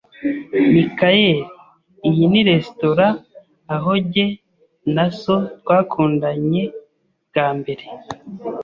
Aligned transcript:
Michael, 0.73 1.35
iyi 2.07 2.23
ni 2.31 2.41
resitora 2.49 3.07
aho 3.75 3.91
jye 4.11 4.25
na 4.95 5.05
so 5.19 5.35
twakundanye 5.59 6.63
bwa 7.27 7.47
mbere. 7.57 7.83